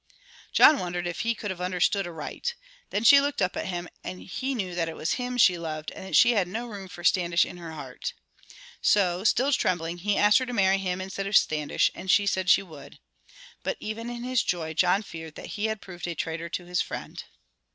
John 0.51 0.79
wondered 0.79 1.05
if 1.05 1.19
he 1.19 1.35
could 1.35 1.51
have 1.51 1.61
understood 1.61 2.07
aright. 2.07 2.55
Then 2.89 3.03
she 3.03 3.21
looked 3.21 3.39
up 3.39 3.55
at 3.55 3.67
him 3.67 3.87
and 4.03 4.19
he 4.23 4.55
knew 4.55 4.73
that 4.73 4.89
it 4.89 4.95
was 4.95 5.11
him 5.11 5.37
she 5.37 5.59
loved 5.59 5.91
and 5.91 6.03
that 6.07 6.15
she 6.15 6.31
had 6.31 6.47
no 6.47 6.65
room 6.65 6.87
for 6.87 7.03
Standish 7.03 7.45
in 7.45 7.57
her 7.57 7.73
heart. 7.73 8.13
So, 8.81 9.23
still 9.23 9.51
trembling, 9.53 9.99
he 9.99 10.17
asked 10.17 10.39
her 10.39 10.47
to 10.47 10.53
marry 10.53 10.79
him 10.79 11.01
instead 11.01 11.27
of 11.27 11.37
Standish, 11.37 11.91
and 11.93 12.09
she 12.09 12.25
said 12.25 12.49
she 12.49 12.63
would. 12.63 12.97
But 13.61 13.77
even 13.79 14.09
in 14.09 14.23
his 14.23 14.41
joy 14.41 14.73
John 14.73 15.03
feared 15.03 15.35
that 15.35 15.51
he 15.53 15.65
had 15.65 15.81
proved 15.81 16.07
a 16.07 16.15
traitor 16.15 16.49
to 16.49 16.65
his 16.65 16.81
friend. 16.81 17.23